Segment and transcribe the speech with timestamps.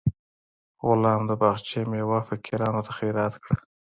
[0.85, 3.57] غلام د باغچې میوه فقیرانو ته خیرات کړه.